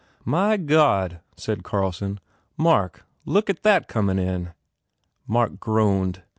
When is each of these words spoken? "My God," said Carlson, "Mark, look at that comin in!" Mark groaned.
"My 0.25 0.57
God," 0.57 1.19
said 1.37 1.61
Carlson, 1.63 2.19
"Mark, 2.57 3.05
look 3.23 3.51
at 3.51 3.61
that 3.61 3.87
comin 3.87 4.17
in!" 4.17 4.51
Mark 5.27 5.59
groaned. 5.59 6.23